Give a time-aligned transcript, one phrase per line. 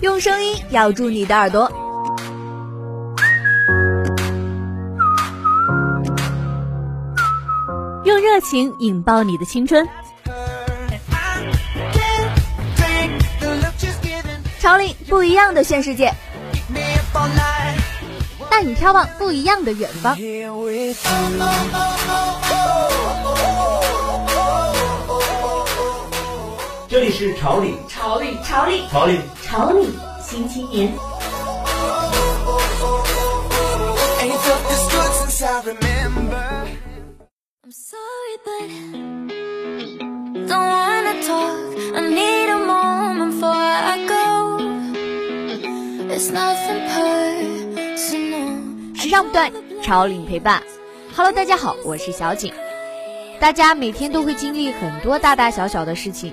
[0.00, 1.68] 用声音咬住你的耳朵，
[8.04, 9.88] 用热情引爆你的青春。
[14.60, 16.14] 潮领不一样的炫世界，
[18.48, 20.16] 带你眺望不一样的远方。
[26.88, 30.88] 这里是潮领，潮领，潮领，潮领，潮领新青年。
[48.94, 50.62] 时尚不断，潮领陪伴。
[51.16, 52.52] Hello，大家好，我是小景。
[53.40, 56.32] 大家每天都会经历很多大大小小的事情，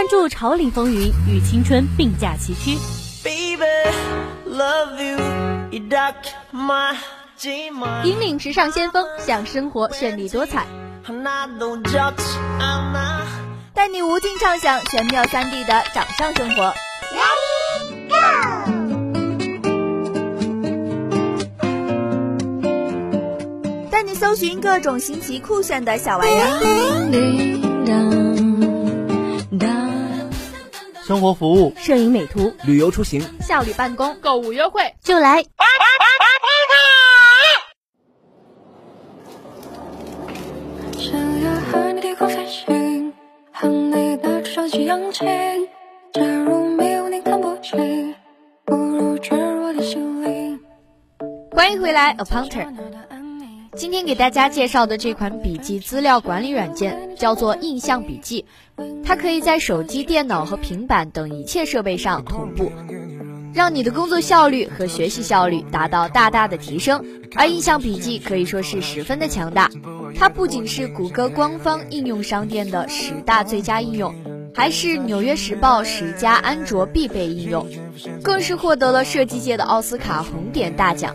[0.00, 2.78] 关注潮领风云，与青春并驾齐驱。
[8.02, 10.64] 引领时尚先锋，向生活绚丽多彩。
[13.74, 16.72] 带你无尽畅想玄妙三 D 的掌上生活。
[23.90, 26.48] 带你搜寻各种新奇酷炫的小玩意儿。
[31.10, 35.44] 生活服务、摄影美图、旅游出行、效率办公、购物优惠，就来。
[51.50, 52.99] 欢迎回来，A Punter。
[53.76, 58.44] 今天给大家介绍的这款笔记资料管理软件叫做印象笔记，
[59.04, 62.72] 它可以在手机、电脑和平板等一切设备上同步，
[63.54, 67.04] 让你的工作效率和学习效率达到大大的提升。
[67.36, 69.70] 而印象笔记可以说是十分的强大，
[70.18, 74.12] 它不仅是谷歌官方应用商店的十大最佳应用，
[74.52, 77.68] 还是《纽约时报》十佳安卓必备应用，
[78.20, 81.14] 更是获得了设计界的奥斯卡红点大奖。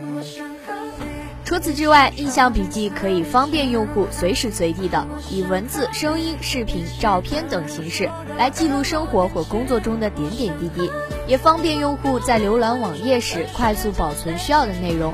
[1.46, 10.90] 除此之外，印象笔记可以方便用户随时随地的以文字、声音、视频、照片等形式来记录生活或工作中的点点滴滴，
[11.28, 15.14] 也方便用户在浏览网页时快速保存需要的内容。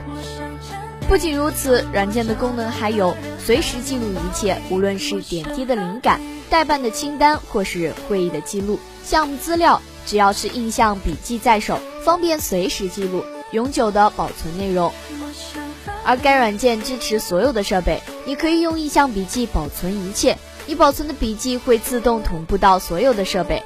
[1.09, 13.21] 不仅如此，软件的功能还有随时记录一切，无论是点滴的灵感、代办的清单，或是会议的记录、项目资料，只要是印象笔记在手，方便随时记录，
[13.51, 14.93] 永久的保存内容。
[16.03, 20.37] 而该软件支持所有的设备，你可以用印象笔记保存一切，
[20.67, 23.61] 你保存的笔记会自动同步到所有的设备，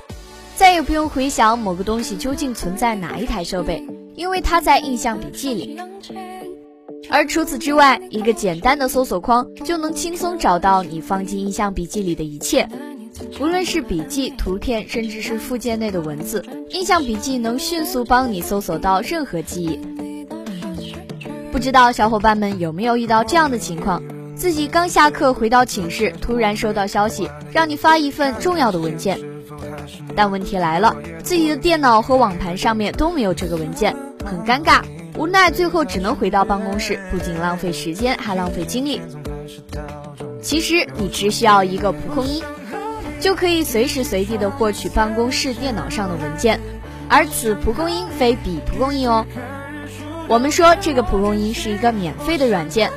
[0.55, 5.79] 再也不用回想某个东西究竟存在哪一台设备，因为它在印象笔记里。
[7.09, 12.67] 而除此之外，一个简单的搜索框就能轻松找到你放进印象笔记里的一切，
[13.39, 19.79] 无论是笔记、图片，甚至是附件内的文字，印象笔记能迅速帮你搜索到任何记忆。
[21.55, 24.03] 不知道小伙伴们有没有遇到这样的情况：
[24.35, 29.17] 自己刚下课回到寝室，突然收到消息，让你发一份重要的文件，
[30.17, 30.93] 但问题来了，
[31.23, 34.81] 自己的电脑和网盘上面都没有这个文件，很尴尬。
[35.17, 39.01] 无奈，最后只能回到办公室，不仅浪费时间，还浪费精力。
[40.41, 42.43] 其实，你只需要一个蒲公英，
[43.21, 46.59] 就可以随时随地的获取办公室电脑上的文件，
[47.07, 49.25] 而此蒲公英非彼蒲公英哦。
[50.27, 52.89] 我们说，这个蒲公英是一个免费的软件，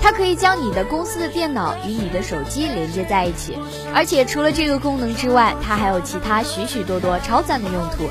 [0.00, 3.58] 它可以将你的公司的电脑与你的手机连接在一起，
[3.94, 8.08] 而且除了这个功能之外，它还有其他许许多多超赞的用途。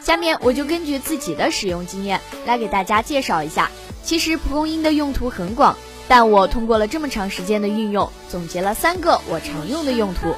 [0.00, 3.70] 下面我就根据自己的使用经验来给大家介绍一下。
[4.04, 10.34] 其实蒲公英的用途很广，但我通过了这么长时间的运用，总结了三个我常用的用途。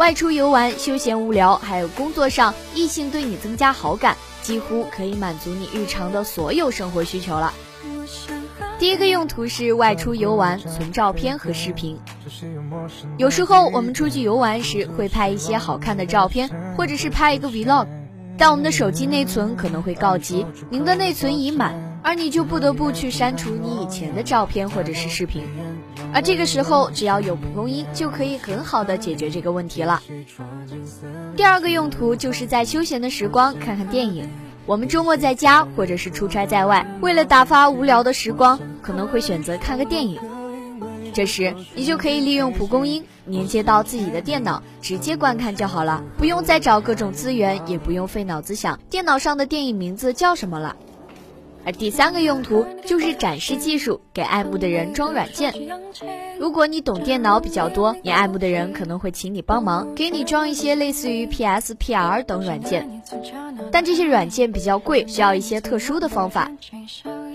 [0.00, 7.52] 外出游玩、休闲无聊，还有工作上异性对你增加好感，几乎可以满足你日常的所有生活需求了。
[8.78, 11.98] 第一个用途是外出游玩，存照片和视频。
[13.18, 16.48] 有时候我们出去游玩时会拍一些好看的照片，
[16.78, 17.86] 或者是拍一个 vlog，
[18.38, 25.42] 但我们的手机内存可能会告急，您的内存已满，而你就不得不去删除你以前的照片或者是视频。
[26.12, 30.02] 而这个时候，只要有蒲公英，就可以很好的解决这个问题了。
[31.36, 34.28] 第二个用途就是在休闲的时光看看电影。
[34.66, 40.20] 我们周末在家或者是出差在外，为了打发无聊的时光，可能会选择看个电影。
[41.12, 50.76] 这时，你就可以利用蒲公英连接到自己的电脑，直接观看就好了，不用再找各种资源，也不用费脑子想电脑上的电影名字叫什么了。
[51.64, 55.52] 而第三个用途就是展示技术，给爱慕的人装软件。
[56.38, 63.02] 如果你懂电脑比较多，你爱慕的人可能会请你帮忙，给你装一些类似于 PS、PR 等软件。
[63.70, 66.50] 但这些软件比较贵，需要一些特殊的方法。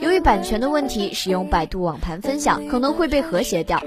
[0.01, 3.81] 由于版权的问题，使用百度网盘分享可能会被和谐掉。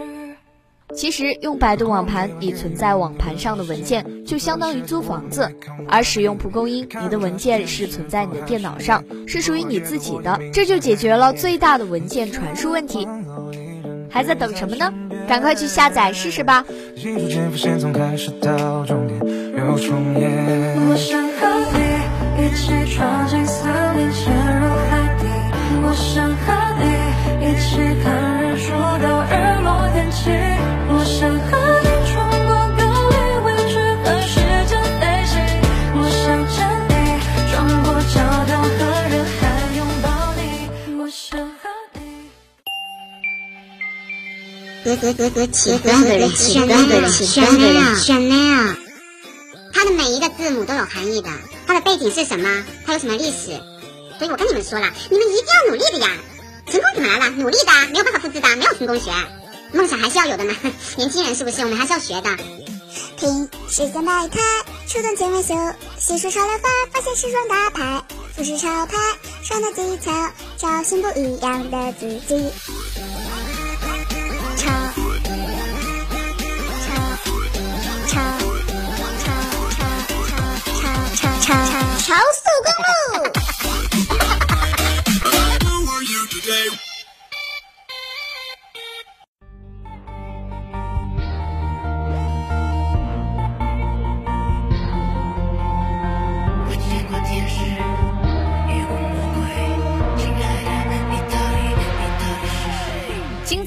[0.94, 5.44] 其实用百度网盘，你存在网盘上的文件就相当于租房子；
[5.88, 13.06] 而使用蒲公英，你的文件是存在你的电脑上，是属于你自己的，这就解决了最大的文件传输问题。
[14.11, 14.90] 还在等什么呢？
[15.29, 16.64] 赶快去下载试试吧！
[16.67, 16.73] 我
[20.96, 21.79] 想和你
[22.43, 25.26] 一起闯进森林，潜入海底。
[25.81, 26.46] 我想和
[26.81, 26.84] 你
[44.84, 48.76] 格格格格起端的人，起端的人，起端的人，Chanel。
[49.72, 51.28] 它的每一个字母都有含义的。
[51.66, 52.64] 它的背景是什么？
[52.86, 53.60] 它有什么历史？
[54.18, 56.08] 所以我跟你们说了，你们一定要努力的呀！
[56.70, 57.31] 成功怎么来的？
[57.37, 59.11] 努力的，没有办法复制的，没有成功学。
[59.73, 60.55] 梦想还是要有的呢。
[60.97, 61.62] 年轻人是不是？
[61.62, 62.31] 我们还是要学的。
[63.17, 64.38] 听时间百态，
[64.87, 65.55] 出动千万秀，
[65.99, 68.03] 细数潮流法，发现时装大牌，
[68.37, 68.97] 富士潮牌，
[69.43, 70.12] 双的技巧，
[70.56, 72.50] 找寻不一样的自己。
[74.56, 75.03] 超超。
[78.06, 78.15] 超。
[78.15, 78.17] 超。
[81.17, 81.26] 超。
[81.43, 81.44] 超。
[81.44, 81.55] 超。
[81.99, 82.15] 超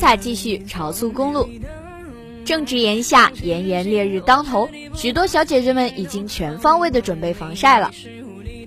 [0.02, 1.48] 彩继续，超速公路。
[2.44, 7.92] 正值炎夏，炎炎烈日当头，许多小姐姐们已经全方位的准备防晒了。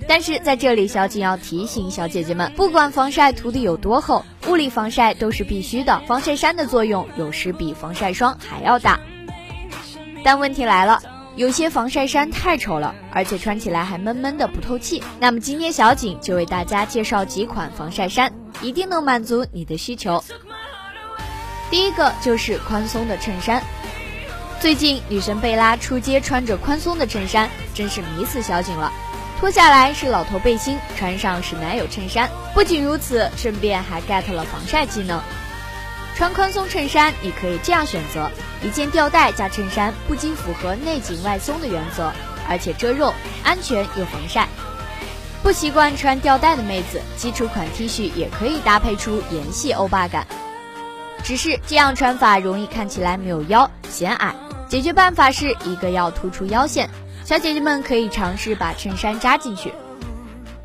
[0.06, 6.00] 但是在这里，小景要提醒小姐姐们，不管防晒涂的有多厚，物理防晒都是必须的。
[6.06, 9.00] 防晒衫的作用有时比防晒霜还要大。
[10.22, 11.02] 但问题来了，
[11.34, 15.02] 有些防晒衫太丑了，而且穿起来还闷闷的不透气。
[15.18, 18.32] 那么今天小景就为大家介绍几款防晒衫，
[18.62, 20.22] 一定能满足你的需求。
[21.74, 23.60] 第一个就是宽松的衬衫。
[24.60, 28.92] 最近女神贝拉出街穿着宽松的衬衫，真是迷死小景了。
[29.40, 32.30] 脱下来是老头背心，穿上是男友衬衫。
[32.54, 35.20] 不仅如此，顺便还 get 了防晒技能。
[36.14, 38.30] 穿宽松衬衫，你可以这样选择：
[38.62, 42.12] 一件吊带加衬衫，不仅符合内紧外松的原则，
[42.48, 43.12] 而且遮肉、
[43.42, 44.46] 安全又防晒。
[45.42, 50.24] 不习惯穿吊带的妹子，基础款 T 恤也可以搭配出盐系欧巴感。
[51.24, 54.36] 只是这样穿法容易看起来没有腰，显矮。
[54.68, 56.88] 解决办法是一个要突出腰线，
[57.24, 59.70] 小姐姐们可以尝试把衬衫扎进去；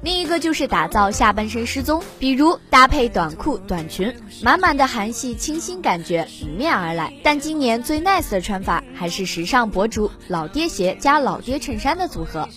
[0.02, 7.14] 另一个就是打造下半身失踪，比如搭配短裤、短裙，满满的韩系清新感觉迎面而来。
[7.24, 12.50] 但今年最 nice 的穿法还是时尚博主老爹鞋加老爹衬衫的组合，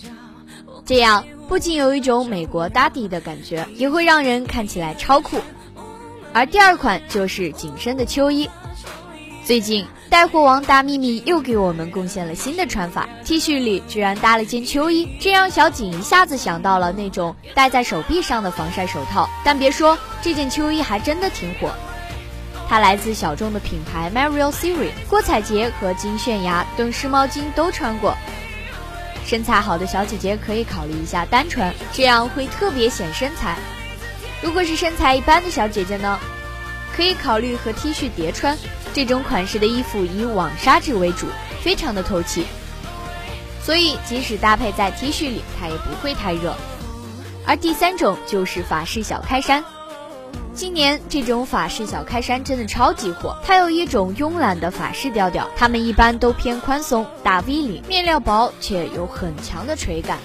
[0.85, 5.37] 这样不仅有一种美国打底的感觉，也会让人看起来超酷。
[6.33, 8.49] 而第二款就是紧身的秋衣。
[9.45, 19.29] 最近带货王大幂幂又给我们贡献了新的穿法，T 恤里居然搭了件秋衣，这让小景一下子想到了那种戴在手臂上的防晒手套。
[19.43, 21.71] 但别说，这件秋衣还真的挺火。
[22.69, 28.15] 它来自小众的品牌 Mario Siri，郭采洁和金泫雅等时髦精都穿过。
[29.25, 33.57] 身材好的小姐姐可以考虑一下单穿，这样会特别显身材。
[34.43, 36.19] 如果是身材一般的小姐姐呢，
[36.93, 38.57] 可以考虑和 T 恤叠穿。
[38.93, 41.27] 这种款式的衣服以网纱质为主，
[41.63, 42.45] 非常的透气。
[43.63, 46.53] 所以即使搭配在 T 恤里，它也不会太热。
[47.47, 49.63] 而第三种就是法式小开衫。
[50.53, 55.49] 今年这种法式小开衫真的超级火，它有一种慵懒的法式调调。
[55.55, 60.19] 它们一般都偏宽松，大 V 领，面料薄且有很强的垂感，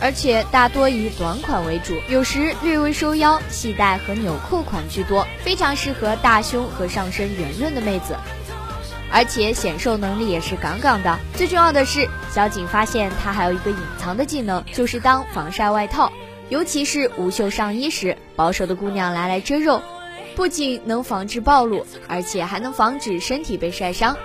[0.00, 8.16] 而且大多以短款为主，有时略微收腰，系带和纽扣款居多，非常适合大胸和上身圆润的妹子。
[9.10, 11.18] 而且显瘦能力也是杠杠的。
[11.34, 16.12] 最重要的是，小景发现它还有一个隐藏的技能，就是当防晒外套。
[16.50, 19.82] 尤其是无袖上衣时，保守的姑娘拿来遮肉，
[20.36, 24.16] 不仅能防止暴露，而且还能防止身体被晒伤。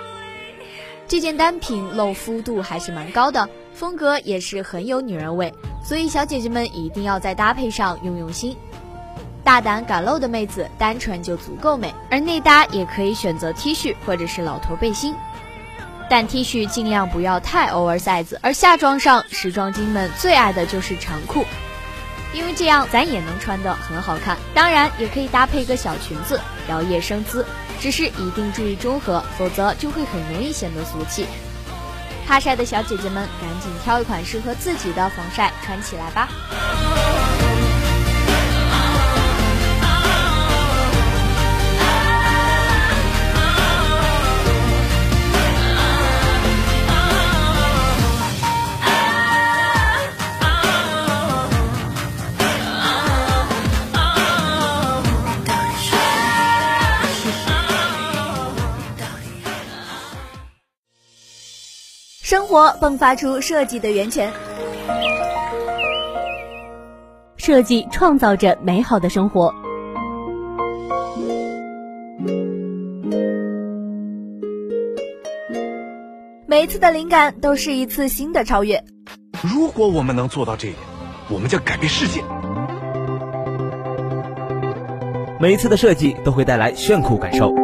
[1.08, 5.52] 这件单品露肤度还是蛮高的，风格也是很有女人味，
[5.82, 8.56] 所以小姐姐们一定要在搭配上用用心。
[9.42, 15.14] 大胆敢露的妹子单穿就足够美，而内搭也可以选择 T 恤或者是老头背心，
[16.08, 18.36] 但 T 恤尽量不要太 oversize。
[18.40, 21.44] 而夏装上，时装精们最爱的就是长裤。
[22.32, 27.44] 因为这样咱也能穿得很好看，当然也可以搭配个小裙子，摇曳生姿。
[27.80, 31.26] 只是一定注意中和，否则就会很容易显得俗气。
[32.26, 36.28] 怕晒的小姐姐们，赶紧挑一款适合自己的防晒穿起来吧。
[62.34, 64.32] 生活迸发出设计的源泉，
[67.36, 69.54] 设计创造着美好的生活。
[76.48, 78.82] 每一次的灵感都是一次新的超越。
[79.40, 80.82] 如果我们能做到这一点，
[81.30, 82.20] 我们将改变世界。
[85.38, 87.54] 每一次的设计都会带来炫酷感受。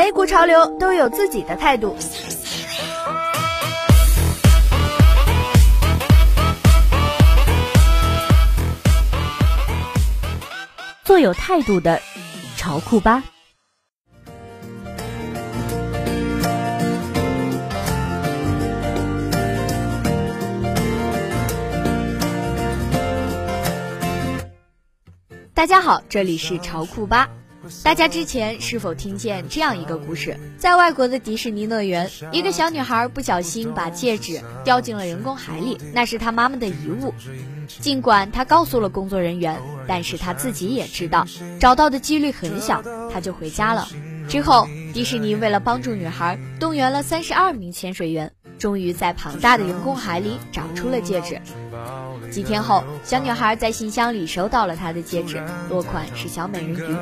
[0.00, 1.96] 每股潮流都有自己的态度，
[11.02, 12.00] 做有态度的
[12.56, 13.24] 潮酷吧。
[25.52, 27.28] 大家好，这里是潮酷吧。
[27.82, 30.38] 大家之前是否听见这样一个故事？
[30.58, 37.12] 在外国的迪士尼乐园，一个小女孩不小心把戒指掉进了人工海里，那是她妈妈的遗物。
[37.80, 41.26] 尽管她告诉了工作人员，但是她自己也知道
[41.58, 43.88] 找到的几率很小，她就回家了。
[44.28, 51.40] 之后，迪士尼为了帮助女孩，动员了三十二名潜水员，终于在庞大的人工海里找出了戒指。
[52.30, 56.96] 几天后，小女孩在信箱里收到了她的戒指，落款是小美人鱼。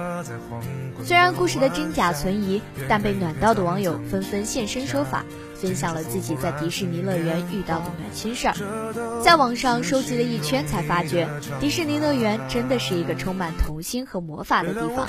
[1.04, 5.24] 虽然故事的真假存疑，但被暖到的网友纷纷现身说法。
[5.60, 15.08] 分享了自己在迪士尼乐园遇到的暖心事儿，在网上收集了一圈，才发觉迪士尼乐园真的是一个充满童心和魔法的地方。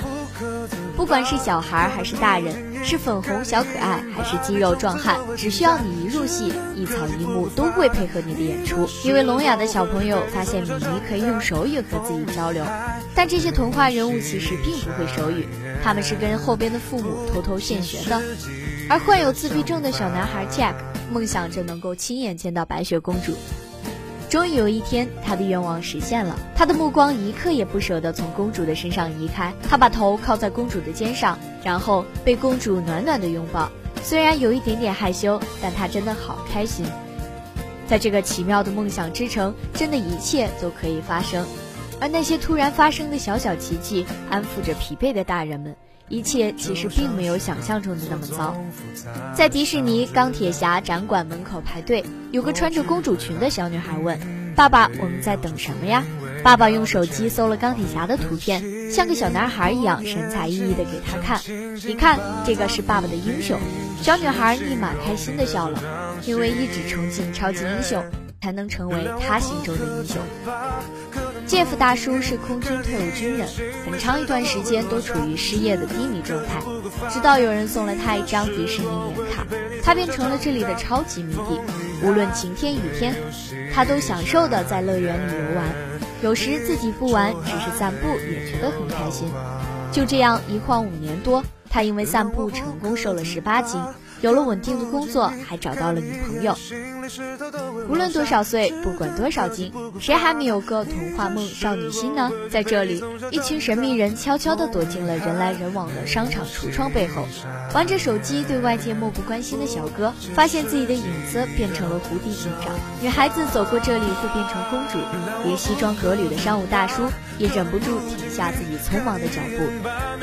[0.96, 8.88] 不管是小孩还是大人，是粉红小可爱还是肌肉壮汉，只需要你一入戏，一草一木都会配合你的演出。
[9.04, 12.64] 一位聋哑的小朋友发现米妮可以用手语和自己交流，
[13.14, 15.46] 但这些童话人物其实并不会手语，
[15.84, 18.20] 他们是跟后边的父母偷偷现学的。
[18.90, 20.74] 而患有自闭症的小男孩 Jack
[21.12, 23.34] 梦想着能够亲眼见到白雪公主。
[24.30, 26.38] 终于有一天，他的愿望实现了。
[26.54, 29.52] 他的目光一刻也不舍得从公主的身上移开。
[29.68, 33.70] 他把头靠在公主的肩上，然后被公主暖暖的拥抱。
[34.02, 36.86] 虽然有一点点害羞，但他真的好开心。
[37.86, 41.46] 在这个奇妙的梦想之城，真的一切都可以发生。
[42.00, 45.74] 而那些突然发生的小小奇迹，安抚着疲惫的大人们。
[46.08, 48.56] 一切其实并没有想象中的那么糟。
[49.34, 54.18] 在迪士尼钢铁侠展馆门口排队，有个穿着公主裙的小女孩问
[54.56, 56.04] ：“爸爸，我们在等什么呀？”
[56.44, 61.40] 爸爸用手机搜了钢铁侠的图片，像个小男孩一样神采奕奕的给他看。
[61.84, 63.58] 你看，这个是爸爸的英雄。
[64.00, 65.82] 小女孩立马开心的笑了，
[66.24, 68.04] 因为一直崇敬超级英雄，
[68.40, 70.22] 才能成为他心中的英雄。
[71.48, 73.48] 杰夫大叔是空军退伍军人，
[73.82, 76.60] 很长一段时间都处于失业的低迷状态，
[77.10, 79.46] 直到有人送了他一张迪士尼年卡，
[79.82, 81.58] 他变成了这里的超级迷弟。
[82.06, 83.14] 无论晴天雨天，
[83.74, 85.64] 他都享受的在乐园里游玩。
[86.20, 89.26] 有时自己不玩，只是散步，也觉得很开心。
[89.90, 93.80] 就这样一晃五年多，他因为散步成功瘦了十八斤。
[94.20, 96.56] 有了稳定的工作，还找到了女朋友。
[97.88, 102.30] 无论多少岁，不管多少斤，谁还没有个童话梦少女心呢？
[102.50, 107.24] 在这里，一群神秘人悄悄地躲进了人来人往的商场橱窗背后，
[107.72, 112.74] 玩着手机，对外界漠不关心的小哥，发现自己的影子变成了蝴蝶警长。
[113.00, 114.98] 女孩子走过这里会变成公主，
[115.44, 117.04] 连西装革履的商务大叔
[117.38, 119.64] 也忍不住停下自己匆忙的脚步。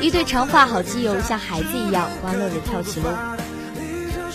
[0.00, 3.45] 一对长发好基友像孩子一样欢乐地跳起了舞。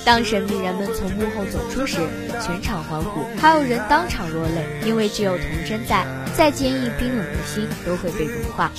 [0.04, 1.98] 当神秘人们从幕后走出时，
[2.42, 6.06] 全场欢呼，还有人当场落泪，因为只有童真在，
[6.36, 8.72] 再坚硬冰冷的心都会被融化。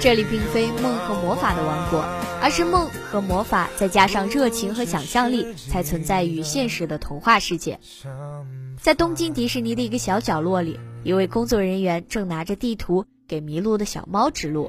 [0.00, 2.04] 这里并非梦和魔法的王国，
[2.42, 7.78] 而是梦和魔法再加上热情和想象力才存在于现实的童话世界。
[8.80, 14.68] 在东京迪士尼的一个小角落里，一位工作人员正拿着地图给迷路的小猫指路。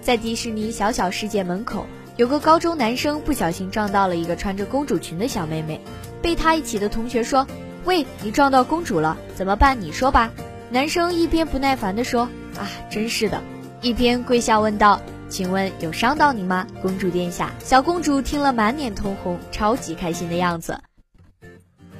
[0.00, 1.86] 在迪士尼小小世界门口。
[2.22, 5.80] 有个高中男生不小心撞到了一个穿着公主裙的小妹妹，
[6.22, 7.44] 被他一起的同学说
[7.84, 9.80] ：“喂，你撞到公主了，怎么办？
[9.80, 10.30] 你说吧。”
[10.70, 13.42] 男生一边不耐烦地说：“啊，真是的。”
[13.82, 20.78] 一边跪下问道：“请问有伤到你吗，公主殿下？”小公主听了满脸通红，超级开心的样子。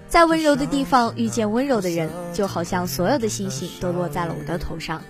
[0.06, 5.02] 在温柔的地方遇见温柔的人，就好像所有的星星都落在了我的头上。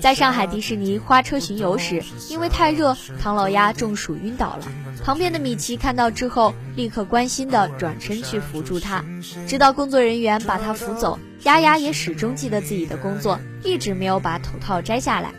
[0.00, 4.68] 在上海迪士尼花车巡游时，因为太热，唐老鸭中暑晕倒了。
[5.04, 9.04] 旁边的米奇看到之后，立刻关心的转身去扶住他，
[9.46, 11.18] 直到工作人员把他扶走。
[11.44, 15.32] 丫丫也始终记得自己的工作，一直没有把头套摘下来。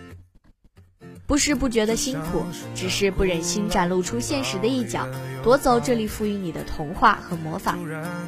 [1.28, 5.06] 不是不觉得辛苦，只是不忍心展露出现实的一角，
[5.44, 7.78] 夺走这里赋予你的童话和魔法。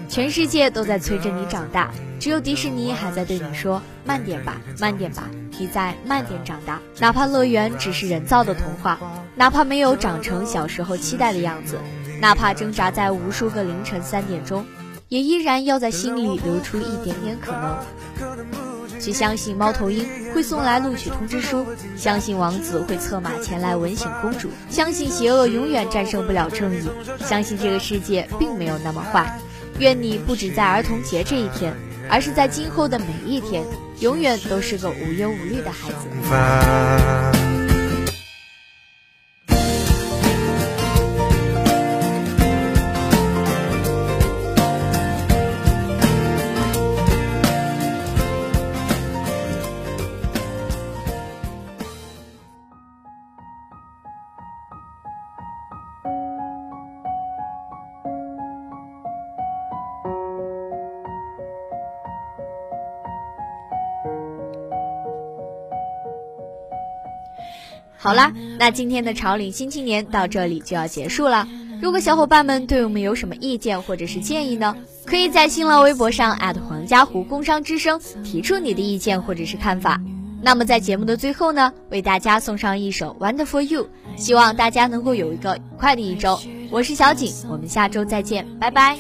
[0.10, 9.00] 全世界都在催着你长大，只有迪士尼还在对你说：“慢点吧，慢点吧，皮在慢点长大。”哪怕乐园只是人造的童话，
[9.34, 11.78] 哪怕没有长成小时候期待的样子，
[12.20, 14.66] 哪怕挣扎在无数个凌晨三点钟，
[15.08, 18.69] 也依然要在心里留出一点点可能。
[19.00, 26.84] 去相信猫头鹰会送来录取通知书，相信王子会策马前来吻醒公主，相信邪恶永远战胜不了正义，
[27.24, 29.40] 相信这个世界并没有那么坏。
[29.80, 31.74] 愿你不止在儿童节这一天，
[32.10, 33.64] 而是在今后的每一天，
[34.00, 37.49] 永远都是个无忧无虑的孩子。
[68.02, 71.46] 好啦，那今天的潮领新青年到这里就要结束了。
[71.82, 74.76] 如果小伙伴们对我们有什么意见或者是建议呢？
[75.06, 80.00] 可以在新浪微博上黄家湖工商之声提出你的意见或者是看法。
[80.42, 83.84] 那么在节目的最后呢，为大家送上一首《Wonderful You》，
[84.16, 86.40] 希望大家能够有一个愉快的一周。
[86.70, 88.98] 我是小景，我们下周再见，拜拜。